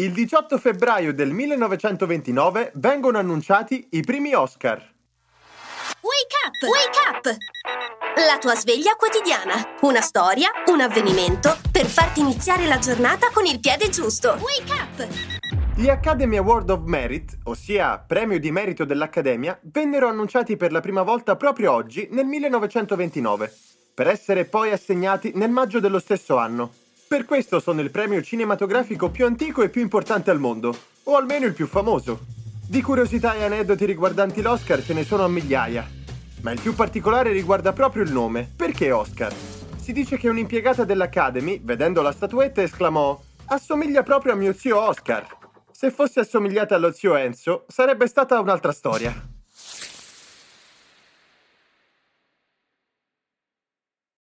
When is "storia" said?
10.00-10.50, 48.72-49.37